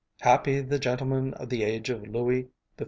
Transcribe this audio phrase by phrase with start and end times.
[0.21, 2.49] Happy the gentlemen of the age of Louis XIV.